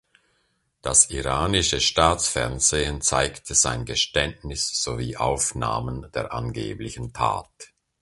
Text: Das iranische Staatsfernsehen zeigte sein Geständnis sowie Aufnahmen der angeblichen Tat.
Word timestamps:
Das 0.81 1.11
iranische 1.11 1.79
Staatsfernsehen 1.79 3.01
zeigte 3.01 3.53
sein 3.53 3.85
Geständnis 3.85 4.81
sowie 4.81 5.15
Aufnahmen 5.15 6.11
der 6.13 6.33
angeblichen 6.33 7.13
Tat. 7.13 7.71